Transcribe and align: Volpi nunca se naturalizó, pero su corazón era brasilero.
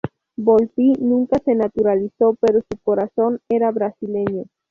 Volpi 0.35 0.93
nunca 0.99 1.37
se 1.45 1.53
naturalizó, 1.53 2.35
pero 2.41 2.61
su 2.61 2.75
corazón 2.83 3.39
era 3.49 3.69
brasilero. 3.69 4.45